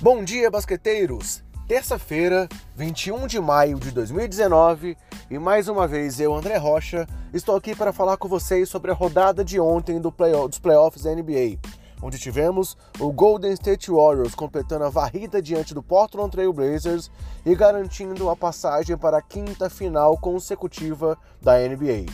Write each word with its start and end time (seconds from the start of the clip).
Bom 0.00 0.22
dia, 0.22 0.48
basqueteiros! 0.48 1.42
Terça-feira, 1.66 2.48
21 2.76 3.26
de 3.26 3.40
maio 3.40 3.80
de 3.80 3.90
2019, 3.90 4.96
e 5.28 5.38
mais 5.40 5.66
uma 5.66 5.88
vez 5.88 6.20
eu, 6.20 6.32
André 6.32 6.56
Rocha, 6.56 7.04
estou 7.34 7.56
aqui 7.56 7.74
para 7.74 7.92
falar 7.92 8.16
com 8.16 8.28
vocês 8.28 8.68
sobre 8.68 8.92
a 8.92 8.94
rodada 8.94 9.44
de 9.44 9.58
ontem 9.58 10.00
do 10.00 10.12
play 10.12 10.30
dos 10.46 10.60
playoffs 10.60 11.02
da 11.02 11.12
NBA, 11.12 11.58
onde 12.00 12.16
tivemos 12.16 12.76
o 13.00 13.10
Golden 13.10 13.52
State 13.54 13.90
Warriors 13.90 14.36
completando 14.36 14.84
a 14.84 14.88
varrida 14.88 15.42
diante 15.42 15.74
do 15.74 15.82
Portland 15.82 16.30
Trail 16.30 16.52
Blazers 16.52 17.10
e 17.44 17.52
garantindo 17.56 18.30
a 18.30 18.36
passagem 18.36 18.96
para 18.96 19.18
a 19.18 19.22
quinta 19.22 19.68
final 19.68 20.16
consecutiva 20.16 21.18
da 21.42 21.58
NBA. 21.58 22.06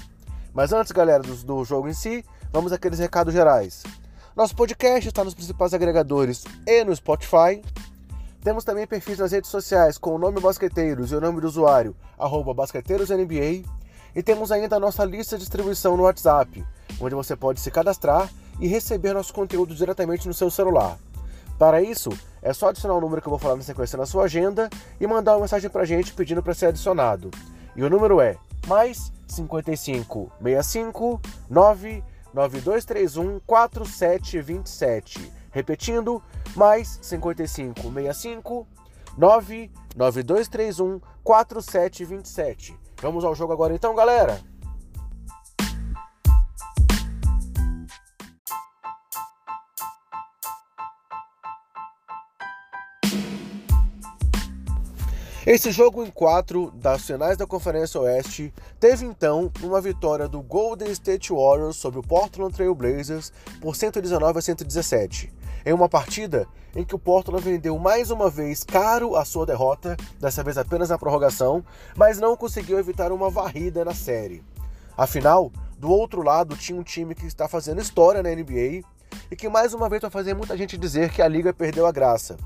Mas 0.54 0.72
antes, 0.72 0.90
galera, 0.90 1.22
do, 1.22 1.34
do 1.36 1.62
jogo 1.66 1.86
em 1.86 1.94
si, 1.94 2.24
vamos 2.50 2.72
àqueles 2.72 2.98
recados 2.98 3.34
gerais. 3.34 3.82
Nosso 4.36 4.56
podcast 4.56 5.06
está 5.06 5.22
nos 5.22 5.32
principais 5.32 5.72
agregadores 5.72 6.44
e 6.66 6.82
no 6.82 6.94
Spotify. 6.96 7.62
Temos 8.44 8.62
também 8.62 8.86
perfis 8.86 9.18
nas 9.18 9.32
redes 9.32 9.48
sociais 9.48 9.96
com 9.96 10.14
o 10.14 10.18
nome 10.18 10.38
Basqueteiros 10.38 11.10
e 11.10 11.16
o 11.16 11.20
nome 11.20 11.40
do 11.40 11.46
usuário, 11.46 11.96
BasqueteirosNBA. 12.54 13.64
E 14.14 14.22
temos 14.22 14.52
ainda 14.52 14.76
a 14.76 14.78
nossa 14.78 15.02
lista 15.02 15.36
de 15.36 15.40
distribuição 15.40 15.96
no 15.96 16.02
WhatsApp, 16.02 16.62
onde 17.00 17.14
você 17.14 17.34
pode 17.34 17.58
se 17.58 17.70
cadastrar 17.70 18.30
e 18.60 18.68
receber 18.68 19.14
nosso 19.14 19.32
conteúdo 19.32 19.74
diretamente 19.74 20.28
no 20.28 20.34
seu 20.34 20.50
celular. 20.50 20.98
Para 21.58 21.80
isso, 21.80 22.10
é 22.42 22.52
só 22.52 22.68
adicionar 22.68 22.94
o 22.94 23.00
número 23.00 23.22
que 23.22 23.28
eu 23.28 23.30
vou 23.30 23.38
falar 23.38 23.56
na 23.56 23.62
sequência 23.62 23.96
na 23.96 24.04
sua 24.04 24.24
agenda 24.24 24.68
e 25.00 25.06
mandar 25.06 25.32
uma 25.32 25.40
mensagem 25.40 25.70
para 25.70 25.80
a 25.80 25.86
gente 25.86 26.12
pedindo 26.12 26.42
para 26.42 26.52
ser 26.52 26.66
adicionado. 26.66 27.30
E 27.74 27.82
o 27.82 27.88
número 27.88 28.20
é 28.20 28.36
mais 28.66 29.10
55 29.26 30.30
65 30.42 31.18
9 31.48 32.04
9231 32.34 33.40
4727. 33.46 35.43
Repetindo, 35.54 36.20
mais 36.56 36.98
55 37.00 37.80
65 37.80 38.66
99231 39.16 41.00
4727. 41.22 42.76
Vamos 43.00 43.24
ao 43.24 43.36
jogo 43.36 43.52
agora 43.52 43.72
então, 43.72 43.94
galera. 43.94 44.40
Esse 55.46 55.70
jogo 55.70 56.02
em 56.02 56.10
4 56.10 56.70
das 56.70 57.06
finais 57.06 57.36
da 57.36 57.46
Conferência 57.46 58.00
Oeste 58.00 58.52
teve 58.80 59.04
então 59.04 59.52
uma 59.62 59.78
vitória 59.78 60.26
do 60.26 60.40
Golden 60.40 60.90
State 60.90 61.30
Warriors 61.30 61.76
sobre 61.76 62.00
o 62.00 62.02
Portland 62.02 62.54
Trail 62.54 62.74
Blazers 62.74 63.30
por 63.60 63.76
119 63.76 64.38
a 64.38 64.42
117. 64.42 65.30
Em 65.64 65.72
uma 65.72 65.88
partida 65.88 66.46
em 66.74 66.84
que 66.84 66.94
o 66.94 66.98
Portland 66.98 67.42
vendeu 67.42 67.78
mais 67.78 68.10
uma 68.10 68.28
vez 68.28 68.62
caro 68.62 69.16
a 69.16 69.24
sua 69.24 69.46
derrota, 69.46 69.96
dessa 70.20 70.42
vez 70.42 70.58
apenas 70.58 70.90
na 70.90 70.98
prorrogação, 70.98 71.64
mas 71.96 72.18
não 72.18 72.36
conseguiu 72.36 72.78
evitar 72.78 73.12
uma 73.12 73.30
varrida 73.30 73.84
na 73.84 73.94
série. 73.94 74.42
Afinal, 74.96 75.50
do 75.78 75.90
outro 75.90 76.22
lado 76.22 76.56
tinha 76.56 76.78
um 76.78 76.82
time 76.82 77.14
que 77.14 77.26
está 77.26 77.48
fazendo 77.48 77.80
história 77.80 78.22
na 78.22 78.30
NBA 78.30 78.82
e 79.30 79.36
que 79.36 79.48
mais 79.48 79.72
uma 79.72 79.88
vez 79.88 80.02
vai 80.02 80.10
fazer 80.10 80.34
muita 80.34 80.56
gente 80.56 80.76
dizer 80.76 81.10
que 81.10 81.22
a 81.22 81.28
liga 81.28 81.52
perdeu 81.52 81.86
a 81.86 81.92
graça 81.92 82.36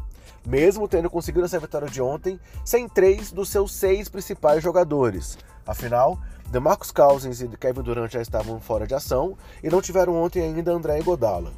mesmo 0.47 0.89
tendo 0.89 1.11
conseguido 1.11 1.45
essa 1.45 1.59
vitória 1.59 1.89
de 1.89 2.01
ontem 2.01 2.41
sem 2.65 2.89
três 2.89 3.31
dos 3.31 3.51
seus 3.51 3.75
seis 3.75 4.09
principais 4.09 4.63
jogadores. 4.63 5.39
Afinal, 5.67 6.19
DeMarcus 6.51 6.91
Cousins 6.91 7.43
e 7.43 7.49
Kevin 7.49 7.83
Durant 7.83 8.11
já 8.11 8.23
estavam 8.23 8.59
fora 8.59 8.87
de 8.87 8.95
ação 8.95 9.37
e 9.63 9.69
não 9.69 9.83
tiveram 9.83 10.15
ontem 10.15 10.43
ainda 10.43 10.73
André 10.73 11.01
Godala. 11.03 11.53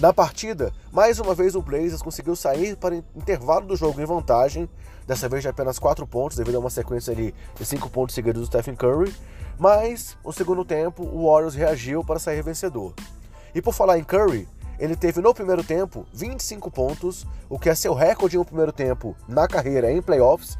Na 0.00 0.14
partida, 0.14 0.72
mais 0.90 1.20
uma 1.20 1.34
vez 1.34 1.54
o 1.54 1.60
Blazers 1.60 2.00
conseguiu 2.00 2.34
sair 2.34 2.74
para 2.74 2.94
o 2.94 3.04
intervalo 3.14 3.66
do 3.66 3.76
jogo 3.76 4.00
em 4.00 4.06
vantagem, 4.06 4.66
dessa 5.06 5.28
vez 5.28 5.42
de 5.42 5.48
apenas 5.50 5.78
4 5.78 6.06
pontos, 6.06 6.38
devido 6.38 6.54
a 6.54 6.58
uma 6.58 6.70
sequência 6.70 7.12
ali 7.12 7.34
de 7.54 7.66
5 7.66 7.90
pontos 7.90 8.14
seguidos 8.14 8.40
do 8.40 8.46
Stephen 8.46 8.74
Curry, 8.74 9.14
mas 9.58 10.16
no 10.24 10.32
segundo 10.32 10.64
tempo 10.64 11.02
o 11.02 11.26
Warriors 11.26 11.54
reagiu 11.54 12.02
para 12.02 12.18
sair 12.18 12.42
vencedor. 12.42 12.94
E 13.54 13.60
por 13.60 13.74
falar 13.74 13.98
em 13.98 14.02
Curry, 14.02 14.48
ele 14.78 14.96
teve 14.96 15.20
no 15.20 15.34
primeiro 15.34 15.62
tempo 15.62 16.06
25 16.14 16.70
pontos, 16.70 17.26
o 17.46 17.58
que 17.58 17.68
é 17.68 17.74
seu 17.74 17.92
recorde 17.92 18.36
em 18.36 18.40
um 18.40 18.44
primeiro 18.44 18.72
tempo 18.72 19.14
na 19.28 19.46
carreira 19.46 19.92
em 19.92 20.00
playoffs, 20.00 20.56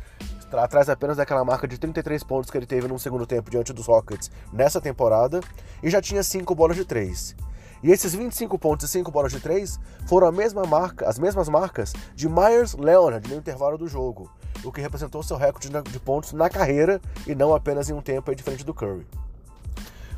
atrás 0.52 0.90
apenas 0.90 1.16
daquela 1.16 1.46
marca 1.46 1.66
de 1.66 1.78
33 1.78 2.22
pontos 2.24 2.50
que 2.50 2.58
ele 2.58 2.66
teve 2.66 2.86
no 2.86 2.98
segundo 2.98 3.26
tempo 3.26 3.50
diante 3.50 3.72
dos 3.72 3.86
Rockets 3.86 4.30
nessa 4.52 4.82
temporada, 4.82 5.40
e 5.82 5.88
já 5.88 6.02
tinha 6.02 6.22
5 6.22 6.54
bolas 6.54 6.76
de 6.76 6.84
3. 6.84 7.48
E 7.82 7.90
esses 7.90 8.14
25 8.14 8.58
pontos 8.58 8.88
e 8.88 8.92
5 8.92 9.10
bolas 9.10 9.32
de 9.32 9.40
3 9.40 9.80
foram 10.06 10.30
mesma 10.30 10.64
marca, 10.64 11.08
as 11.08 11.18
mesmas 11.18 11.48
marcas 11.48 11.92
de 12.14 12.28
Myers 12.28 12.74
Leonard 12.74 13.28
no 13.28 13.36
intervalo 13.36 13.78
do 13.78 13.88
jogo, 13.88 14.30
o 14.62 14.70
que 14.70 14.80
representou 14.80 15.22
seu 15.22 15.36
recorde 15.36 15.70
de 15.70 16.00
pontos 16.00 16.32
na 16.32 16.50
carreira 16.50 17.00
e 17.26 17.34
não 17.34 17.54
apenas 17.54 17.88
em 17.88 17.94
um 17.94 18.02
tempo 18.02 18.34
diferente 18.34 18.64
do 18.64 18.74
Curry. 18.74 19.06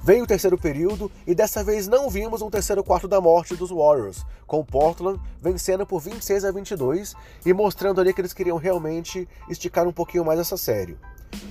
Veio 0.04 0.24
o 0.24 0.26
terceiro 0.26 0.58
período 0.58 1.12
e 1.24 1.32
dessa 1.32 1.62
vez 1.62 1.86
não 1.86 2.10
vimos 2.10 2.42
um 2.42 2.50
terceiro 2.50 2.82
quarto 2.82 3.06
da 3.06 3.20
morte 3.20 3.54
dos 3.54 3.70
Warriors, 3.70 4.26
com 4.48 4.64
Portland 4.64 5.20
vencendo 5.40 5.86
por 5.86 6.00
26 6.00 6.44
a 6.44 6.50
22 6.50 7.14
e 7.46 7.52
mostrando 7.52 8.00
ali 8.00 8.12
que 8.12 8.20
eles 8.20 8.32
queriam 8.32 8.56
realmente 8.56 9.28
esticar 9.48 9.86
um 9.86 9.92
pouquinho 9.92 10.24
mais 10.24 10.40
essa 10.40 10.56
série. 10.56 10.98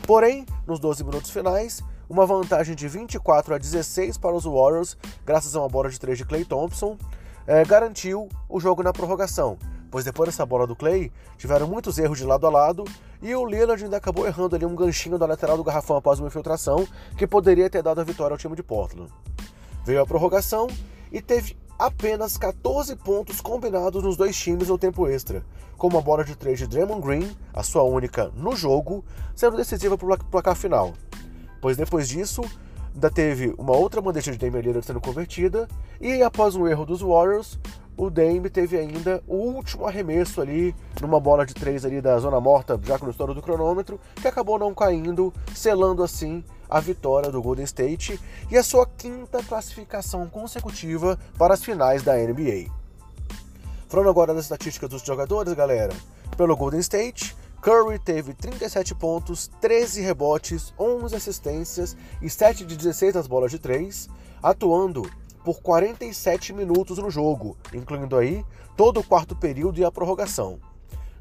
Porém, 0.05 0.45
nos 0.67 0.81
12 0.81 1.05
minutos 1.05 1.31
finais, 1.31 1.81
uma 2.11 2.25
vantagem 2.25 2.75
de 2.75 2.89
24 2.89 3.55
a 3.55 3.57
16 3.57 4.17
para 4.17 4.35
os 4.35 4.43
Warriors, 4.43 4.97
graças 5.25 5.55
a 5.55 5.61
uma 5.61 5.69
bola 5.69 5.89
de 5.89 5.97
3 5.97 6.17
de 6.17 6.25
Clay 6.25 6.43
Thompson, 6.43 6.97
é, 7.47 7.63
garantiu 7.63 8.27
o 8.49 8.59
jogo 8.59 8.83
na 8.83 8.91
prorrogação, 8.91 9.57
pois 9.89 10.03
depois 10.03 10.27
dessa 10.27 10.45
bola 10.45 10.67
do 10.67 10.75
Clay, 10.75 11.09
tiveram 11.37 11.67
muitos 11.67 11.97
erros 11.97 12.17
de 12.17 12.25
lado 12.25 12.45
a 12.45 12.49
lado 12.49 12.83
e 13.21 13.33
o 13.33 13.45
Lillard 13.45 13.81
ainda 13.81 13.95
acabou 13.95 14.27
errando 14.27 14.57
ali 14.57 14.65
um 14.65 14.75
ganchinho 14.75 15.17
da 15.17 15.25
lateral 15.25 15.55
do 15.55 15.63
garrafão 15.63 15.95
após 15.95 16.19
uma 16.19 16.27
infiltração 16.27 16.85
que 17.17 17.25
poderia 17.25 17.69
ter 17.69 17.81
dado 17.81 18.01
a 18.01 18.03
vitória 18.03 18.33
ao 18.33 18.37
time 18.37 18.57
de 18.57 18.63
Portland. 18.63 19.09
Veio 19.85 20.01
a 20.01 20.05
prorrogação 20.05 20.67
e 21.13 21.21
teve 21.21 21.55
apenas 21.79 22.37
14 22.37 22.93
pontos 22.97 23.39
combinados 23.39 24.03
nos 24.03 24.17
dois 24.17 24.35
times 24.35 24.67
no 24.67 24.77
tempo 24.77 25.07
extra, 25.07 25.45
com 25.77 25.87
uma 25.87 26.01
bola 26.01 26.25
de 26.25 26.35
3 26.35 26.59
de 26.59 26.67
Draymond 26.67 27.01
Green, 27.01 27.37
a 27.53 27.63
sua 27.63 27.83
única 27.83 28.29
no 28.35 28.53
jogo, 28.53 29.01
sendo 29.33 29.55
decisiva 29.55 29.97
para 29.97 30.13
o 30.13 30.25
placar 30.25 30.57
final. 30.57 30.93
Pois 31.61 31.77
depois 31.77 32.09
disso, 32.09 32.41
ainda 32.93 33.09
teve 33.09 33.53
uma 33.57 33.77
outra 33.77 34.01
bandeja 34.01 34.31
de 34.31 34.37
Damian 34.37 34.61
Lillard 34.61 34.85
sendo 34.85 34.99
convertida, 34.99 35.67
e 36.01 36.21
após 36.23 36.55
um 36.55 36.67
erro 36.67 36.85
dos 36.85 37.01
Warriors, 37.01 37.59
o 37.95 38.09
Dame 38.09 38.49
teve 38.49 38.77
ainda 38.77 39.21
o 39.27 39.35
último 39.35 39.85
arremesso 39.85 40.41
ali, 40.41 40.75
numa 40.99 41.19
bola 41.19 41.45
de 41.45 41.53
três 41.53 41.85
ali 41.85 42.01
da 42.01 42.17
zona 42.17 42.41
morta, 42.41 42.79
já 42.83 42.97
com 42.97 43.05
o 43.05 43.11
estouro 43.11 43.35
do 43.35 43.41
cronômetro, 43.41 43.99
que 44.19 44.27
acabou 44.27 44.57
não 44.57 44.73
caindo, 44.73 45.31
selando 45.53 46.03
assim 46.03 46.43
a 46.67 46.79
vitória 46.79 47.29
do 47.29 47.41
Golden 47.41 47.65
State 47.65 48.19
e 48.49 48.57
a 48.57 48.63
sua 48.63 48.87
quinta 48.87 49.43
classificação 49.43 50.27
consecutiva 50.27 51.19
para 51.37 51.53
as 51.53 51.63
finais 51.63 52.01
da 52.01 52.15
NBA. 52.15 52.71
Falando 53.87 54.09
agora 54.09 54.33
das 54.33 54.45
estatísticas 54.45 54.89
dos 54.89 55.03
jogadores, 55.03 55.53
galera. 55.53 55.93
Pelo 56.37 56.55
Golden 56.55 56.79
State, 56.79 57.35
Curry 57.61 57.99
teve 57.99 58.33
37 58.33 58.95
pontos, 58.95 59.47
13 59.61 60.01
rebotes, 60.01 60.73
11 60.79 61.15
assistências 61.15 61.95
e 62.19 62.27
7 62.27 62.65
de 62.65 62.75
16 62.75 63.13
nas 63.13 63.27
bolas 63.27 63.51
de 63.51 63.59
3, 63.59 64.09
atuando 64.41 65.07
por 65.45 65.61
47 65.61 66.53
minutos 66.53 66.97
no 66.97 67.11
jogo, 67.11 67.55
incluindo 67.71 68.17
aí 68.17 68.43
todo 68.75 68.99
o 68.99 69.03
quarto 69.03 69.35
período 69.35 69.79
e 69.79 69.85
a 69.85 69.91
prorrogação. 69.91 70.59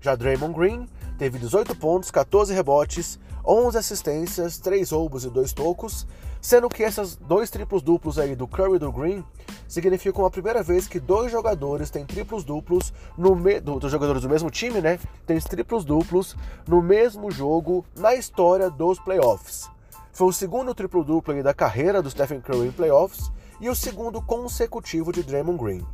Já 0.00 0.16
Draymond 0.16 0.54
Green 0.54 0.88
teve 1.18 1.38
18 1.38 1.76
pontos, 1.76 2.10
14 2.10 2.54
rebotes, 2.54 3.20
11 3.46 3.78
assistências, 3.78 4.58
3 4.58 4.90
roubos 4.90 5.24
e 5.24 5.30
2 5.30 5.52
tocos, 5.52 6.06
sendo 6.40 6.68
que 6.68 6.82
esses 6.82 7.16
dois 7.16 7.50
triplos 7.50 7.82
duplos 7.82 8.18
aí 8.18 8.34
do 8.34 8.48
Curry 8.48 8.76
e 8.76 8.78
do 8.78 8.92
Green 8.92 9.24
significam 9.68 10.24
a 10.24 10.30
primeira 10.30 10.62
vez 10.62 10.86
que 10.86 10.98
dois 10.98 11.30
jogadores 11.30 11.90
têm 11.90 12.04
triplos 12.04 12.44
duplos 12.44 12.92
no 13.16 13.36
me... 13.36 13.60
do, 13.60 13.78
dos 13.78 13.92
jogadores 13.92 14.22
do 14.22 14.28
mesmo 14.28 14.50
time, 14.50 14.80
né? 14.80 14.98
Tem 15.26 15.38
triplos 15.38 15.84
duplos 15.84 16.36
no 16.66 16.82
mesmo 16.82 17.30
jogo 17.30 17.84
na 17.96 18.14
história 18.14 18.70
dos 18.70 18.98
playoffs. 18.98 19.68
Foi 20.12 20.28
o 20.28 20.32
segundo 20.32 20.74
triplo 20.74 21.04
duplo 21.04 21.42
da 21.42 21.54
carreira 21.54 22.02
do 22.02 22.10
Stephen 22.10 22.40
Curry 22.40 22.68
em 22.68 22.72
playoffs 22.72 23.30
e 23.60 23.68
o 23.68 23.74
segundo 23.74 24.20
consecutivo 24.20 25.12
de 25.12 25.22
Draymond 25.22 25.62
Green. 25.62 25.86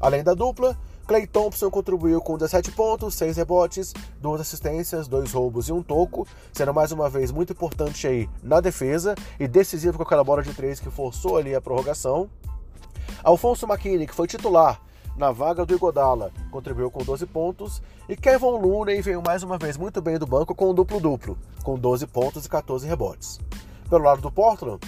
Além 0.00 0.24
da 0.24 0.34
dupla, 0.34 0.76
Clay 1.10 1.26
Thompson 1.26 1.68
contribuiu 1.72 2.20
com 2.20 2.38
17 2.38 2.70
pontos, 2.70 3.16
6 3.16 3.36
rebotes, 3.36 3.92
2 4.20 4.40
assistências, 4.40 5.08
2 5.08 5.32
roubos 5.32 5.68
e 5.68 5.72
um 5.72 5.82
toco, 5.82 6.24
sendo 6.52 6.72
mais 6.72 6.92
uma 6.92 7.10
vez 7.10 7.32
muito 7.32 7.52
importante 7.52 8.06
aí 8.06 8.30
na 8.40 8.60
defesa 8.60 9.16
e 9.40 9.48
decisivo 9.48 9.96
com 9.96 10.04
aquela 10.04 10.22
bola 10.22 10.40
de 10.40 10.54
3 10.54 10.78
que 10.78 10.88
forçou 10.88 11.36
ali 11.36 11.52
a 11.52 11.60
prorrogação. 11.60 12.30
Alfonso 13.24 13.66
McKinney, 13.66 14.06
que 14.06 14.14
foi 14.14 14.28
titular 14.28 14.80
na 15.16 15.32
vaga 15.32 15.66
do 15.66 15.74
Igodala, 15.74 16.30
contribuiu 16.48 16.92
com 16.92 17.02
12 17.02 17.26
pontos, 17.26 17.82
e 18.08 18.14
Kevin 18.14 18.60
Looney 18.62 19.02
veio 19.02 19.20
mais 19.20 19.42
uma 19.42 19.58
vez 19.58 19.76
muito 19.76 20.00
bem 20.00 20.16
do 20.16 20.28
banco 20.28 20.54
com 20.54 20.70
um 20.70 20.74
duplo-duplo, 20.74 21.36
com 21.64 21.76
12 21.76 22.06
pontos 22.06 22.46
e 22.46 22.48
14 22.48 22.86
rebotes. 22.86 23.40
Pelo 23.88 24.04
lado 24.04 24.22
do 24.22 24.30
Portland, 24.30 24.78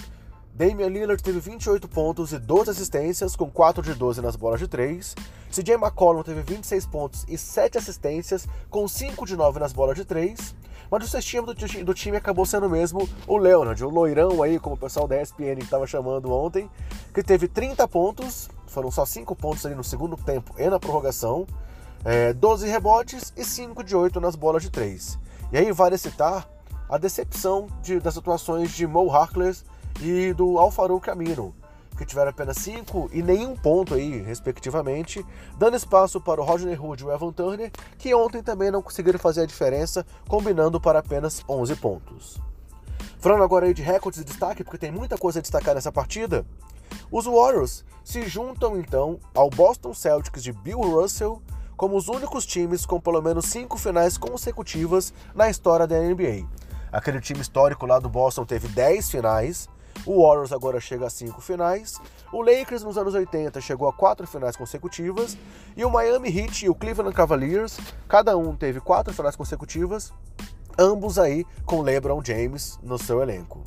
Damian 0.55 0.87
Lillard 0.87 1.21
teve 1.23 1.39
28 1.39 1.87
pontos 1.87 2.31
e 2.31 2.37
12 2.37 2.69
assistências, 2.69 3.35
com 3.35 3.49
4 3.49 3.81
de 3.81 3.95
12 3.95 4.21
nas 4.21 4.35
bolas 4.35 4.59
de 4.59 4.67
3. 4.67 5.15
CJ 5.51 5.73
McCollum 5.75 6.21
teve 6.21 6.41
26 6.43 6.85
pontos 6.85 7.25
e 7.27 7.39
7 7.39 7.79
assistências, 7.79 8.47
com 8.69 8.87
5 8.87 9.25
de 9.25 9.35
9 9.35 9.59
nas 9.59 9.73
bolas 9.73 9.95
de 9.95 10.05
3. 10.05 10.55
Mas 10.91 11.05
o 11.05 11.07
sextinho 11.07 11.43
do, 11.43 11.55
do 11.55 11.93
time 11.95 12.17
acabou 12.17 12.45
sendo 12.45 12.69
mesmo 12.69 13.09
o 13.25 13.35
Leonard, 13.35 13.83
o 13.83 13.89
loirão 13.89 14.43
aí, 14.43 14.59
como 14.59 14.75
o 14.75 14.77
pessoal 14.77 15.07
da 15.07 15.19
ESPN 15.19 15.57
estava 15.59 15.87
chamando 15.87 16.31
ontem, 16.31 16.69
que 17.11 17.23
teve 17.23 17.47
30 17.47 17.87
pontos, 17.87 18.47
foram 18.67 18.91
só 18.91 19.07
5 19.07 19.35
pontos 19.35 19.65
ali 19.65 19.73
no 19.73 19.83
segundo 19.83 20.15
tempo 20.15 20.53
e 20.59 20.69
na 20.69 20.79
prorrogação, 20.79 21.47
é, 22.05 22.31
12 22.31 22.67
rebotes 22.67 23.33
e 23.35 23.43
5 23.43 23.83
de 23.83 23.95
8 23.95 24.21
nas 24.21 24.35
bolas 24.35 24.61
de 24.61 24.69
3. 24.69 25.17
E 25.51 25.57
aí 25.57 25.71
vale 25.71 25.97
citar 25.97 26.47
a 26.87 26.97
decepção 26.99 27.65
de, 27.81 27.99
das 27.99 28.15
atuações 28.19 28.71
de 28.71 28.85
Mo 28.85 29.09
Harkless 29.09 29.63
e 30.01 30.33
do 30.33 30.57
Alfarouk 30.57 31.09
Amino, 31.09 31.53
que 31.97 32.05
tiveram 32.05 32.31
apenas 32.31 32.57
5 32.57 33.09
e 33.13 33.21
nenhum 33.21 33.55
ponto 33.55 33.93
aí, 33.93 34.21
respectivamente, 34.21 35.25
dando 35.57 35.75
espaço 35.75 36.19
para 36.19 36.41
o 36.41 36.43
Rodney 36.43 36.77
Hood 36.77 37.03
e 37.03 37.05
o 37.05 37.11
Evan 37.11 37.31
Turner, 37.31 37.71
que 37.97 38.13
ontem 38.13 38.41
também 38.41 38.71
não 38.71 38.81
conseguiram 38.81 39.19
fazer 39.19 39.41
a 39.41 39.45
diferença, 39.45 40.05
combinando 40.27 40.79
para 40.79 40.99
apenas 40.99 41.43
11 41.47 41.75
pontos. 41.75 42.41
Falando 43.19 43.43
agora 43.43 43.65
aí 43.65 43.73
de 43.73 43.81
recordes 43.81 44.19
de 44.19 44.25
destaque, 44.25 44.63
porque 44.63 44.77
tem 44.77 44.91
muita 44.91 45.17
coisa 45.17 45.39
a 45.39 45.41
destacar 45.41 45.75
nessa 45.75 45.91
partida, 45.91 46.45
os 47.11 47.25
Warriors 47.25 47.85
se 48.03 48.27
juntam 48.27 48.77
então 48.77 49.19
ao 49.33 49.49
Boston 49.49 49.93
Celtics 49.93 50.43
de 50.43 50.51
Bill 50.51 50.81
Russell 50.81 51.41
como 51.75 51.97
os 51.97 52.07
únicos 52.07 52.45
times 52.45 52.85
com 52.85 52.99
pelo 52.99 53.21
menos 53.21 53.45
cinco 53.45 53.77
finais 53.77 54.17
consecutivas 54.17 55.13
na 55.33 55.49
história 55.49 55.87
da 55.87 55.99
NBA. 55.99 56.47
Aquele 56.91 57.19
time 57.19 57.41
histórico 57.41 57.85
lá 57.85 57.97
do 57.99 58.07
Boston 58.07 58.45
teve 58.45 58.67
10 58.67 59.09
finais, 59.09 59.67
o 60.05 60.21
Warriors 60.21 60.51
agora 60.51 60.79
chega 60.79 61.05
a 61.05 61.09
cinco 61.09 61.41
finais. 61.41 61.99
O 62.31 62.41
Lakers 62.41 62.83
nos 62.83 62.97
anos 62.97 63.13
80 63.13 63.61
chegou 63.61 63.87
a 63.87 63.93
quatro 63.93 64.27
finais 64.27 64.55
consecutivas. 64.55 65.37
E 65.75 65.85
o 65.85 65.89
Miami 65.89 66.29
Heat 66.29 66.65
e 66.65 66.69
o 66.69 66.75
Cleveland 66.75 67.15
Cavaliers, 67.15 67.77
cada 68.07 68.37
um 68.37 68.55
teve 68.55 68.79
quatro 68.79 69.13
finais 69.13 69.35
consecutivas, 69.35 70.11
ambos 70.77 71.17
aí 71.17 71.45
com 71.65 71.81
LeBron 71.81 72.21
James 72.23 72.79
no 72.83 72.97
seu 72.97 73.21
elenco. 73.21 73.63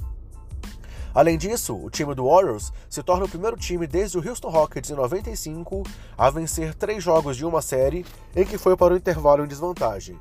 Além 1.17 1.39
disso, 1.39 1.75
o 1.75 1.89
time 1.89 2.15
do 2.15 2.29
Warriors 2.29 2.71
se 2.91 3.03
torna 3.03 3.25
o 3.25 3.29
primeiro 3.29 3.57
time 3.57 3.87
desde 3.87 4.19
o 4.19 4.29
Houston 4.29 4.51
Rockets 4.51 4.91
em 4.91 4.95
95 4.95 5.83
a 6.19 6.29
vencer 6.29 6.75
três 6.75 7.03
jogos 7.03 7.39
de 7.39 7.47
uma 7.47 7.63
série 7.63 8.05
em 8.35 8.45
que 8.45 8.59
foi 8.59 8.77
para 8.77 8.93
o 8.93 8.97
intervalo 8.99 9.43
em 9.43 9.49
desvantagem. 9.49 10.19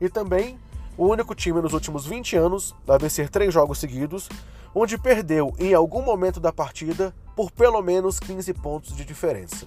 E 0.00 0.08
também 0.08 0.58
o 0.96 1.06
único 1.06 1.34
time 1.34 1.60
nos 1.60 1.74
últimos 1.74 2.06
20 2.06 2.34
anos 2.36 2.74
a 2.88 2.96
vencer 2.96 3.28
três 3.28 3.52
jogos 3.52 3.78
seguidos, 3.78 4.26
onde 4.74 4.98
perdeu 4.98 5.54
em 5.58 5.74
algum 5.74 6.02
momento 6.02 6.40
da 6.40 6.52
partida 6.52 7.14
por 7.34 7.50
pelo 7.50 7.80
menos 7.82 8.18
15 8.18 8.52
pontos 8.54 8.96
de 8.96 9.04
diferença. 9.04 9.66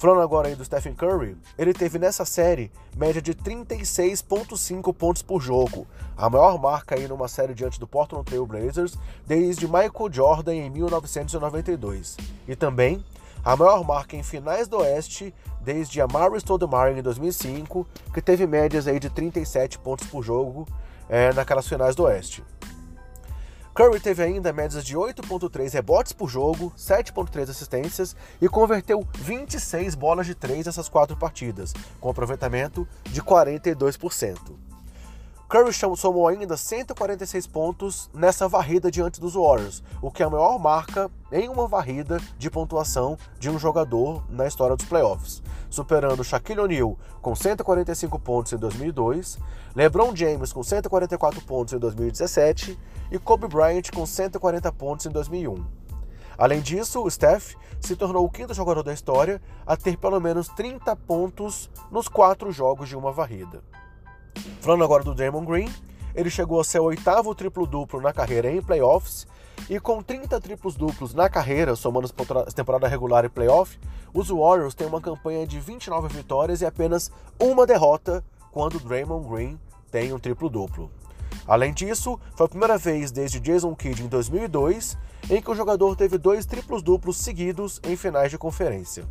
Falando 0.00 0.22
agora 0.22 0.48
aí 0.48 0.54
do 0.54 0.64
Stephen 0.64 0.94
Curry, 0.94 1.36
ele 1.58 1.74
teve 1.74 1.98
nessa 1.98 2.24
série 2.24 2.72
média 2.96 3.20
de 3.20 3.34
36,5 3.34 4.94
pontos 4.94 5.20
por 5.20 5.42
jogo, 5.42 5.86
a 6.16 6.30
maior 6.30 6.58
marca 6.58 6.94
aí 6.94 7.06
numa 7.06 7.28
série 7.28 7.52
diante 7.52 7.78
do 7.78 7.86
Portland 7.86 8.24
Trail 8.24 8.46
Blazers 8.46 8.96
desde 9.26 9.66
Michael 9.66 10.10
Jordan 10.10 10.54
em 10.54 10.70
1992. 10.70 12.16
E 12.48 12.56
também 12.56 13.04
a 13.44 13.54
maior 13.54 13.84
marca 13.84 14.16
em 14.16 14.22
finais 14.22 14.68
do 14.68 14.78
Oeste 14.78 15.34
desde 15.60 16.00
Amari 16.00 16.40
Stoudemire 16.40 16.98
em 16.98 17.02
2005, 17.02 17.86
que 18.14 18.22
teve 18.22 18.46
médias 18.46 18.86
aí 18.86 18.98
de 18.98 19.10
37 19.10 19.78
pontos 19.80 20.06
por 20.06 20.22
jogo 20.22 20.66
é, 21.10 21.30
naquelas 21.34 21.68
finais 21.68 21.94
do 21.94 22.04
Oeste. 22.04 22.42
Curry 23.74 24.00
teve 24.00 24.22
ainda 24.22 24.52
médias 24.52 24.84
de 24.84 24.96
8.3 24.96 25.72
rebotes 25.72 26.12
por 26.12 26.28
jogo, 26.28 26.72
7.3 26.76 27.50
assistências 27.50 28.16
e 28.40 28.48
converteu 28.48 29.06
26 29.18 29.94
bolas 29.94 30.26
de 30.26 30.34
3 30.34 30.66
nessas 30.66 30.88
quatro 30.88 31.16
partidas, 31.16 31.72
com 32.00 32.10
aproveitamento 32.10 32.86
de 33.04 33.22
42%. 33.22 34.69
Curry 35.50 35.72
somou 35.96 36.28
ainda 36.28 36.56
146 36.56 37.44
pontos 37.48 38.08
nessa 38.14 38.46
varrida 38.46 38.88
diante 38.88 39.20
dos 39.20 39.34
Warriors, 39.34 39.82
o 40.00 40.08
que 40.08 40.22
é 40.22 40.26
a 40.26 40.30
maior 40.30 40.60
marca 40.60 41.10
em 41.32 41.48
uma 41.48 41.66
varrida 41.66 42.20
de 42.38 42.48
pontuação 42.48 43.18
de 43.36 43.50
um 43.50 43.58
jogador 43.58 44.22
na 44.30 44.46
história 44.46 44.76
dos 44.76 44.86
playoffs, 44.86 45.42
superando 45.68 46.22
Shaquille 46.22 46.60
O'Neal 46.60 46.96
com 47.20 47.34
145 47.34 48.16
pontos 48.20 48.52
em 48.52 48.58
2002, 48.58 49.40
LeBron 49.74 50.14
James 50.14 50.52
com 50.52 50.62
144 50.62 51.40
pontos 51.40 51.74
em 51.74 51.78
2017 51.80 52.78
e 53.10 53.18
Kobe 53.18 53.48
Bryant 53.48 53.90
com 53.92 54.06
140 54.06 54.70
pontos 54.70 55.06
em 55.06 55.10
2001. 55.10 55.66
Além 56.38 56.60
disso, 56.60 57.02
o 57.02 57.10
Steph 57.10 57.54
se 57.80 57.96
tornou 57.96 58.24
o 58.24 58.30
quinto 58.30 58.54
jogador 58.54 58.84
da 58.84 58.94
história 58.94 59.42
a 59.66 59.76
ter 59.76 59.96
pelo 59.96 60.20
menos 60.20 60.46
30 60.46 60.94
pontos 60.94 61.68
nos 61.90 62.06
quatro 62.06 62.52
jogos 62.52 62.88
de 62.88 62.96
uma 62.96 63.10
varrida. 63.10 63.60
Falando 64.60 64.84
agora 64.84 65.02
do 65.02 65.14
Draymond 65.14 65.46
Green, 65.46 65.68
ele 66.14 66.30
chegou 66.30 66.60
a 66.60 66.64
seu 66.64 66.84
oitavo 66.84 67.34
triplo-duplo 67.34 68.00
na 68.00 68.12
carreira 68.12 68.50
em 68.50 68.62
playoffs 68.62 69.26
e 69.68 69.78
com 69.78 70.02
30 70.02 70.40
triplos 70.40 70.74
duplos 70.74 71.14
na 71.14 71.28
carreira, 71.28 71.76
somando 71.76 72.08
as 72.46 72.54
temporada 72.54 72.88
regular 72.88 73.24
e 73.24 73.28
playoff, 73.28 73.78
os 74.12 74.28
Warriors 74.28 74.74
têm 74.74 74.86
uma 74.86 75.00
campanha 75.00 75.46
de 75.46 75.60
29 75.60 76.08
vitórias 76.08 76.60
e 76.60 76.66
apenas 76.66 77.10
uma 77.38 77.66
derrota 77.66 78.24
quando 78.50 78.80
Draymond 78.80 79.28
Green 79.28 79.60
tem 79.90 80.12
um 80.12 80.18
triplo-duplo. 80.18 80.90
Além 81.46 81.72
disso, 81.72 82.18
foi 82.34 82.46
a 82.46 82.48
primeira 82.48 82.78
vez 82.78 83.10
desde 83.10 83.40
Jason 83.40 83.74
Kidd 83.74 84.02
em 84.02 84.08
2002 84.08 84.96
em 85.28 85.40
que 85.40 85.50
o 85.50 85.54
jogador 85.54 85.94
teve 85.96 86.18
dois 86.18 86.46
triplos 86.46 86.82
duplos 86.82 87.16
seguidos 87.16 87.80
em 87.84 87.96
finais 87.96 88.30
de 88.30 88.38
conferência. 88.38 89.04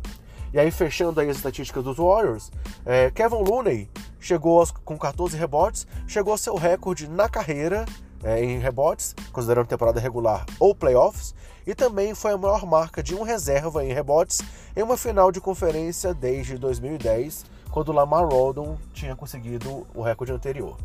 E 0.52 0.58
aí, 0.58 0.70
fechando 0.70 1.20
aí 1.20 1.30
as 1.30 1.36
estatísticas 1.36 1.84
dos 1.84 1.96
Warriors, 1.96 2.50
é, 2.84 3.10
Kevin 3.10 3.44
Looney 3.44 3.88
chegou 4.20 4.64
com 4.84 4.98
14 4.98 5.36
rebotes, 5.36 5.86
chegou 6.06 6.32
ao 6.32 6.38
seu 6.38 6.54
recorde 6.54 7.08
na 7.08 7.28
carreira 7.28 7.86
é, 8.22 8.44
em 8.44 8.58
rebotes, 8.58 9.14
considerando 9.32 9.66
temporada 9.66 9.98
regular 9.98 10.44
ou 10.58 10.74
playoffs, 10.74 11.34
e 11.66 11.74
também 11.74 12.14
foi 12.14 12.32
a 12.32 12.38
maior 12.38 12.66
marca 12.66 13.02
de 13.02 13.14
um 13.14 13.22
reserva 13.22 13.84
em 13.84 13.92
rebotes 13.92 14.40
em 14.76 14.82
uma 14.82 14.96
final 14.96 15.32
de 15.32 15.40
conferência 15.40 16.12
desde 16.12 16.58
2010, 16.58 17.44
quando 17.70 17.92
Lamar 17.92 18.24
Odom 18.24 18.76
tinha 18.92 19.16
conseguido 19.16 19.86
o 19.94 20.02
recorde 20.02 20.32
anterior. 20.32 20.76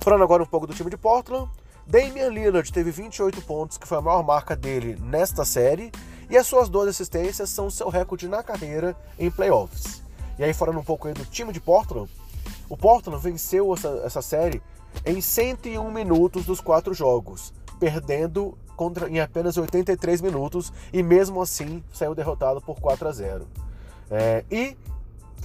Falando 0.00 0.24
agora 0.24 0.42
um 0.42 0.46
pouco 0.46 0.66
do 0.66 0.74
time 0.74 0.90
de 0.90 0.96
Portland, 0.96 1.50
Damian 1.86 2.28
Lillard 2.28 2.72
teve 2.72 2.90
28 2.90 3.42
pontos, 3.42 3.76
que 3.76 3.86
foi 3.86 3.98
a 3.98 4.00
maior 4.00 4.22
marca 4.22 4.54
dele 4.54 4.96
nesta 5.00 5.44
série, 5.44 5.90
e 6.28 6.36
as 6.36 6.46
suas 6.46 6.68
12 6.68 6.90
assistências 6.90 7.50
são 7.50 7.68
seu 7.68 7.88
recorde 7.88 8.28
na 8.28 8.42
carreira 8.42 8.96
em 9.18 9.30
playoffs. 9.30 10.02
E 10.38 10.44
aí, 10.44 10.54
falando 10.54 10.78
um 10.78 10.84
pouco 10.84 11.12
do 11.12 11.24
time 11.24 11.52
de 11.52 11.60
Portland, 11.60 12.08
o 12.70 12.76
Portland 12.76 13.22
venceu 13.22 13.74
essa, 13.74 13.88
essa 14.04 14.22
série 14.22 14.62
em 15.04 15.20
101 15.20 15.90
minutos 15.90 16.46
dos 16.46 16.60
quatro 16.60 16.94
jogos, 16.94 17.52
perdendo 17.78 18.56
contra, 18.76 19.10
em 19.10 19.20
apenas 19.20 19.56
83 19.56 20.20
minutos 20.20 20.72
e 20.92 21.02
mesmo 21.02 21.42
assim 21.42 21.82
saiu 21.92 22.14
derrotado 22.14 22.60
por 22.60 22.80
4 22.80 23.08
a 23.08 23.12
0. 23.12 23.46
É, 24.10 24.44
e 24.50 24.76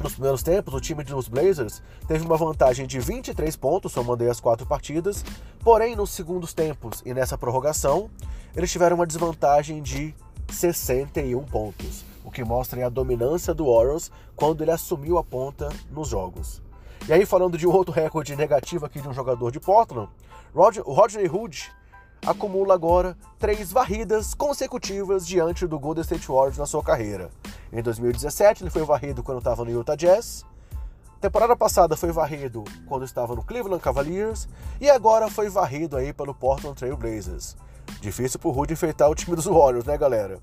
nos 0.02 0.14
primeiros 0.14 0.44
tempos, 0.44 0.74
o 0.74 0.80
time 0.80 1.04
dos 1.04 1.28
Blazers 1.28 1.82
teve 2.08 2.26
uma 2.26 2.38
vantagem 2.38 2.86
de 2.86 3.00
23 3.00 3.56
pontos, 3.56 3.92
somando 3.92 4.30
as 4.30 4.40
quatro 4.40 4.66
partidas, 4.66 5.24
porém 5.64 5.96
nos 5.96 6.12
segundos 6.12 6.54
tempos 6.54 7.02
e 7.06 7.14
nessa 7.14 7.38
prorrogação, 7.38 8.10
eles 8.56 8.72
tiveram 8.72 8.98
uma 8.98 9.08
desvantagem 9.08 9.82
de 9.82 10.14
61 10.52 11.44
pontos, 11.46 12.06
o 12.24 12.30
que 12.30 12.44
mostra 12.44 12.86
a 12.86 12.90
dominância 12.90 13.54
do 13.54 13.66
Warriors 13.66 14.12
quando 14.36 14.62
ele 14.62 14.72
assumiu 14.72 15.18
a 15.18 15.24
ponta 15.24 15.70
nos 15.90 16.10
jogos. 16.10 16.65
E 17.08 17.14
aí, 17.14 17.24
falando 17.24 17.56
de 17.56 17.68
outro 17.68 17.94
recorde 17.94 18.36
negativo 18.36 18.84
aqui 18.84 19.00
de 19.00 19.08
um 19.08 19.14
jogador 19.14 19.52
de 19.52 19.60
Portland, 19.60 20.10
o 20.56 20.92
Rodney 20.92 21.28
Hood 21.28 21.72
acumula 22.26 22.74
agora 22.74 23.16
três 23.38 23.72
varridas 23.72 24.34
consecutivas 24.34 25.28
diante 25.28 25.68
do 25.68 25.78
Golden 25.78 26.02
State 26.02 26.28
Warriors 26.28 26.58
na 26.58 26.66
sua 26.66 26.82
carreira. 26.82 27.30
Em 27.72 27.84
2017, 27.84 28.64
ele 28.64 28.72
foi 28.72 28.84
varrido 28.84 29.22
quando 29.22 29.38
estava 29.38 29.64
no 29.64 29.70
Utah 29.70 29.96
Jazz. 29.96 30.44
Temporada 31.22 31.56
passada 31.56 31.96
foi 31.96 32.12
varrido 32.12 32.64
quando 32.88 33.06
estava 33.06 33.36
no 33.36 33.44
Cleveland 33.44 33.84
Cavaliers 33.84 34.48
e 34.82 34.90
agora 34.90 35.30
foi 35.30 35.48
varrido 35.48 35.96
aí 35.96 36.12
pelo 36.12 36.34
Portland 36.34 36.76
Trail 36.76 36.98
Blazers. 36.98 37.56
Difícil 38.02 38.40
pro 38.40 38.50
Rudy 38.50 38.74
enfeitar 38.74 39.12
o 39.12 39.14
time 39.14 39.36
dos 39.36 39.46
Warriors, 39.46 39.86
né, 39.86 39.96
galera? 39.96 40.40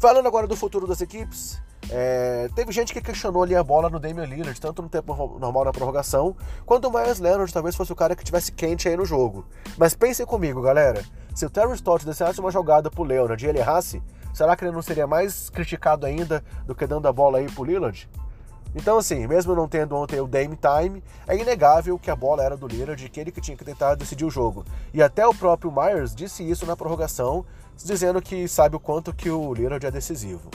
Falando 0.00 0.26
agora 0.26 0.48
do 0.48 0.56
futuro 0.56 0.88
das 0.88 1.00
equipes, 1.00 1.62
é, 1.90 2.48
teve 2.54 2.70
gente 2.72 2.92
que 2.92 3.00
questionou 3.00 3.42
ali 3.42 3.54
a 3.56 3.62
bola 3.62 3.88
no 3.88 3.98
Damian 3.98 4.26
Lillard, 4.26 4.60
tanto 4.60 4.82
no 4.82 4.88
tempo 4.88 5.14
normal 5.38 5.64
na 5.64 5.72
prorrogação, 5.72 6.36
quanto 6.66 6.88
o 6.88 6.92
Myers 6.92 7.18
Leonard 7.18 7.52
talvez 7.52 7.74
fosse 7.74 7.92
o 7.92 7.96
cara 7.96 8.14
que 8.14 8.24
tivesse 8.24 8.52
quente 8.52 8.88
aí 8.88 8.96
no 8.96 9.04
jogo. 9.04 9.46
Mas 9.76 9.94
pensem 9.94 10.26
comigo, 10.26 10.60
galera. 10.60 11.02
Se 11.34 11.46
o 11.46 11.50
Terry 11.50 11.74
Stott 11.74 12.04
deixasse 12.04 12.40
uma 12.40 12.50
jogada 12.50 12.90
pro 12.90 13.04
Leonard 13.04 13.42
e 13.44 13.48
ele 13.48 13.58
errasse, 13.58 14.02
será 14.34 14.54
que 14.56 14.64
ele 14.64 14.72
não 14.72 14.82
seria 14.82 15.06
mais 15.06 15.48
criticado 15.48 16.04
ainda 16.04 16.44
do 16.66 16.74
que 16.74 16.86
dando 16.86 17.08
a 17.08 17.12
bola 17.12 17.38
aí 17.38 17.46
pro 17.46 17.64
Lillard? 17.64 18.08
Então, 18.74 18.98
assim, 18.98 19.26
mesmo 19.26 19.54
não 19.54 19.66
tendo 19.66 19.96
ontem 19.96 20.20
o 20.20 20.26
Dame 20.26 20.56
Time, 20.56 21.02
é 21.26 21.36
inegável 21.36 21.98
que 21.98 22.10
a 22.10 22.16
bola 22.16 22.42
era 22.42 22.56
do 22.56 22.66
Lillard 22.66 23.08
que 23.08 23.20
ele 23.20 23.32
que 23.32 23.40
tinha 23.40 23.56
que 23.56 23.64
tentar 23.64 23.94
decidir 23.94 24.24
o 24.24 24.30
jogo. 24.30 24.64
E 24.92 25.02
até 25.02 25.26
o 25.26 25.34
próprio 25.34 25.72
Myers 25.72 26.14
disse 26.14 26.48
isso 26.48 26.66
na 26.66 26.76
prorrogação, 26.76 27.46
dizendo 27.76 28.20
que 28.20 28.46
sabe 28.46 28.76
o 28.76 28.80
quanto 28.80 29.14
que 29.14 29.30
o 29.30 29.54
Lillard 29.54 29.86
é 29.86 29.90
decisivo. 29.90 30.50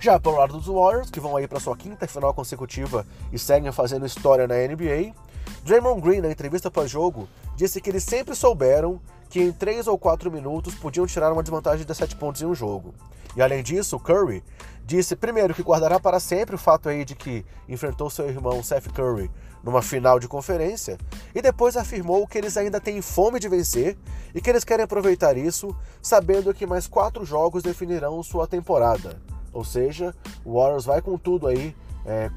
Já 0.00 0.18
pelo 0.18 0.38
lado 0.38 0.54
dos 0.54 0.66
Warriors, 0.66 1.10
que 1.10 1.20
vão 1.20 1.36
aí 1.36 1.46
para 1.46 1.60
sua 1.60 1.76
quinta 1.76 2.08
final 2.08 2.32
consecutiva 2.32 3.06
e 3.30 3.38
seguem 3.38 3.70
fazendo 3.70 4.06
história 4.06 4.48
na 4.48 4.54
NBA, 4.54 5.14
Draymond 5.62 6.00
Green, 6.00 6.22
na 6.22 6.30
entrevista 6.30 6.70
pós-jogo, 6.70 7.28
disse 7.54 7.82
que 7.82 7.90
eles 7.90 8.02
sempre 8.02 8.34
souberam 8.34 8.98
que 9.28 9.42
em 9.42 9.52
3 9.52 9.86
ou 9.86 9.98
4 9.98 10.30
minutos 10.30 10.74
podiam 10.74 11.06
tirar 11.06 11.30
uma 11.30 11.42
desvantagem 11.42 11.84
de 11.84 11.94
7 11.94 12.16
pontos 12.16 12.40
em 12.40 12.46
um 12.46 12.54
jogo. 12.54 12.94
E 13.36 13.42
além 13.42 13.62
disso, 13.62 14.00
Curry 14.00 14.42
disse 14.86 15.14
primeiro 15.14 15.52
que 15.52 15.62
guardará 15.62 16.00
para 16.00 16.18
sempre 16.18 16.54
o 16.54 16.58
fato 16.58 16.88
aí 16.88 17.04
de 17.04 17.14
que 17.14 17.44
enfrentou 17.68 18.08
seu 18.08 18.26
irmão 18.26 18.62
Seth 18.62 18.90
Curry 18.94 19.30
numa 19.62 19.82
final 19.82 20.18
de 20.18 20.26
conferência, 20.26 20.96
e 21.34 21.42
depois 21.42 21.76
afirmou 21.76 22.26
que 22.26 22.38
eles 22.38 22.56
ainda 22.56 22.80
têm 22.80 23.02
fome 23.02 23.38
de 23.38 23.50
vencer 23.50 23.98
e 24.34 24.40
que 24.40 24.48
eles 24.48 24.64
querem 24.64 24.84
aproveitar 24.84 25.36
isso, 25.36 25.76
sabendo 26.00 26.54
que 26.54 26.66
mais 26.66 26.86
quatro 26.86 27.22
jogos 27.22 27.62
definirão 27.62 28.22
sua 28.22 28.46
temporada. 28.46 29.20
Ou 29.52 29.64
seja, 29.64 30.14
o 30.44 30.58
Warriors 30.58 30.84
vai 30.84 31.00
com 31.00 31.16
tudo 31.18 31.46
aí. 31.46 31.74
É, 32.06 32.30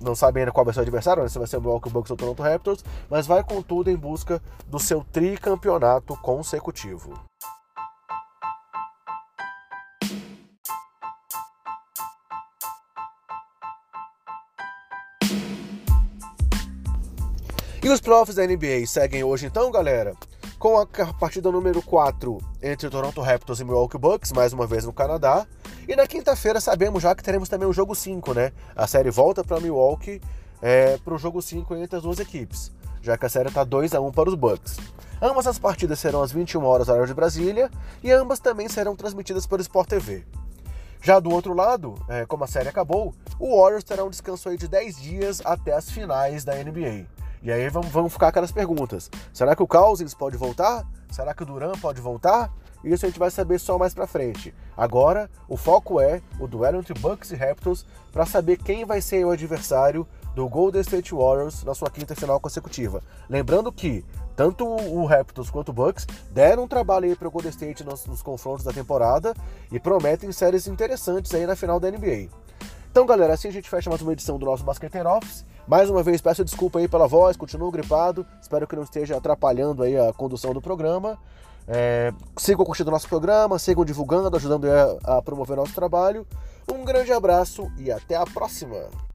não 0.00 0.14
sabe 0.14 0.40
ainda 0.40 0.50
qual 0.50 0.64
vai 0.64 0.72
ser 0.72 0.80
o 0.80 0.82
adversário, 0.82 1.22
né? 1.22 1.28
se 1.28 1.38
vai 1.38 1.46
ser 1.46 1.58
o 1.58 1.60
Milwaukee 1.60 1.90
Bucks 1.90 2.10
ou 2.10 2.14
o 2.14 2.18
Toronto 2.18 2.42
Raptors, 2.42 2.82
mas 3.10 3.26
vai 3.26 3.44
com 3.44 3.60
tudo 3.60 3.90
em 3.90 3.96
busca 3.96 4.40
do 4.66 4.78
seu 4.78 5.04
tricampeonato 5.12 6.16
consecutivo. 6.16 7.12
E 17.84 17.88
os 17.88 18.00
playoffs 18.00 18.36
da 18.36 18.46
NBA 18.46 18.86
seguem 18.86 19.24
hoje 19.24 19.46
então, 19.46 19.68
galera? 19.68 20.14
Com 20.56 20.78
a 20.78 20.86
partida 21.18 21.50
número 21.50 21.82
4 21.82 22.38
entre 22.62 22.88
Toronto 22.88 23.20
Raptors 23.20 23.58
e 23.58 23.64
Milwaukee 23.64 23.98
Bucks, 23.98 24.30
mais 24.30 24.52
uma 24.52 24.68
vez 24.68 24.84
no 24.84 24.92
Canadá. 24.92 25.44
E 25.86 25.96
na 25.96 26.06
quinta-feira 26.06 26.60
sabemos 26.60 27.02
já 27.02 27.14
que 27.14 27.22
teremos 27.22 27.48
também 27.48 27.68
o 27.68 27.72
jogo 27.72 27.94
5, 27.94 28.34
né? 28.34 28.52
A 28.76 28.86
série 28.86 29.10
volta 29.10 29.42
para 29.42 29.60
Milwaukee 29.60 30.20
é, 30.60 30.96
para 30.98 31.14
o 31.14 31.18
jogo 31.18 31.42
5 31.42 31.74
entre 31.76 31.96
as 31.96 32.02
duas 32.02 32.20
equipes, 32.20 32.70
já 33.02 33.18
que 33.18 33.26
a 33.26 33.28
série 33.28 33.48
está 33.48 33.64
2 33.64 33.92
a 33.94 34.00
1 34.00 34.12
para 34.12 34.28
os 34.28 34.34
Bucks. 34.36 34.76
Ambas 35.20 35.46
as 35.46 35.58
partidas 35.58 35.98
serão 35.98 36.22
às 36.22 36.30
21 36.30 36.64
horas 36.64 36.88
horário 36.88 37.06
de 37.06 37.14
Brasília 37.14 37.70
e 38.02 38.12
ambas 38.12 38.38
também 38.38 38.68
serão 38.68 38.94
transmitidas 38.94 39.46
pelo 39.46 39.60
Sport 39.60 39.88
TV. 39.88 40.24
Já 41.00 41.18
do 41.18 41.30
outro 41.30 41.52
lado, 41.52 41.94
é, 42.08 42.24
como 42.26 42.44
a 42.44 42.46
série 42.46 42.68
acabou, 42.68 43.12
o 43.38 43.60
Warriors 43.60 43.82
terá 43.82 44.04
um 44.04 44.10
descanso 44.10 44.56
de 44.56 44.68
10 44.68 44.96
dias 44.96 45.42
até 45.44 45.72
as 45.72 45.90
finais 45.90 46.44
da 46.44 46.54
NBA. 46.54 47.06
E 47.42 47.50
aí 47.50 47.68
vamos 47.68 48.12
ficar 48.12 48.28
aquelas 48.28 48.52
perguntas. 48.52 49.10
Será 49.32 49.56
que 49.56 49.62
o 49.62 49.66
Cousins 49.66 50.14
pode 50.14 50.36
voltar? 50.36 50.86
Será 51.10 51.34
que 51.34 51.42
o 51.42 51.46
Duran 51.46 51.72
pode 51.72 52.00
voltar? 52.00 52.52
Isso 52.84 53.06
a 53.06 53.08
gente 53.08 53.18
vai 53.18 53.30
saber 53.30 53.58
só 53.58 53.78
mais 53.78 53.94
pra 53.94 54.06
frente. 54.06 54.54
Agora, 54.76 55.30
o 55.48 55.56
foco 55.56 56.00
é 56.00 56.20
o 56.40 56.46
duelo 56.46 56.78
entre 56.78 56.94
Bucks 56.94 57.30
e 57.30 57.36
Raptors 57.36 57.84
para 58.12 58.26
saber 58.26 58.58
quem 58.58 58.84
vai 58.84 59.00
ser 59.00 59.24
o 59.24 59.30
adversário 59.30 60.06
do 60.34 60.48
Golden 60.48 60.80
State 60.80 61.14
Warriors 61.14 61.62
na 61.62 61.74
sua 61.74 61.90
quinta 61.90 62.14
final 62.14 62.40
consecutiva. 62.40 63.02
Lembrando 63.28 63.70
que 63.70 64.04
tanto 64.34 64.66
o 64.66 65.04
Raptors 65.04 65.50
quanto 65.50 65.68
o 65.68 65.72
Bucks 65.72 66.06
deram 66.30 66.64
um 66.64 66.68
trabalho 66.68 67.06
aí 67.06 67.14
para 67.14 67.28
o 67.28 67.30
Golden 67.30 67.50
State 67.50 67.84
nos, 67.84 68.06
nos 68.06 68.22
confrontos 68.22 68.64
da 68.64 68.72
temporada 68.72 69.34
e 69.70 69.78
prometem 69.78 70.32
séries 70.32 70.66
interessantes 70.66 71.32
aí 71.34 71.46
na 71.46 71.54
final 71.54 71.78
da 71.78 71.90
NBA. 71.90 72.28
Então, 72.90 73.06
galera, 73.06 73.34
assim 73.34 73.48
a 73.48 73.52
gente 73.52 73.70
fecha 73.70 73.88
mais 73.88 74.02
uma 74.02 74.12
edição 74.12 74.38
do 74.38 74.44
nosso 74.44 74.64
Basket 74.64 74.92
Office. 74.94 75.46
Mais 75.66 75.88
uma 75.88 76.02
vez, 76.02 76.20
peço 76.20 76.44
desculpa 76.44 76.78
aí 76.78 76.88
pela 76.88 77.06
voz, 77.06 77.36
continuo 77.36 77.70
gripado, 77.70 78.26
espero 78.40 78.66
que 78.66 78.74
não 78.74 78.82
esteja 78.82 79.16
atrapalhando 79.16 79.82
aí 79.82 79.96
a 79.96 80.12
condução 80.12 80.52
do 80.52 80.60
programa. 80.60 81.18
É, 81.68 82.12
sigam 82.36 82.64
curtindo 82.64 82.90
o 82.90 82.92
nosso 82.92 83.08
programa, 83.08 83.58
sigam 83.58 83.84
divulgando, 83.84 84.36
ajudando 84.36 84.66
a, 84.66 85.18
a 85.18 85.22
promover 85.22 85.56
nosso 85.56 85.74
trabalho. 85.74 86.26
Um 86.70 86.84
grande 86.84 87.12
abraço 87.12 87.70
e 87.78 87.90
até 87.90 88.16
a 88.16 88.24
próxima! 88.24 89.11